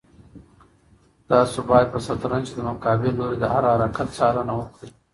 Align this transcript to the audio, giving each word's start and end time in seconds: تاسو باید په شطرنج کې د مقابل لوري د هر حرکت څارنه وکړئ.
تاسو 1.29 1.57
باید 1.69 1.87
په 1.93 1.99
شطرنج 2.05 2.45
کې 2.51 2.55
د 2.57 2.59
مقابل 2.69 3.11
لوري 3.19 3.37
د 3.39 3.45
هر 3.53 3.63
حرکت 3.71 4.07
څارنه 4.17 4.53
وکړئ. 4.57 4.89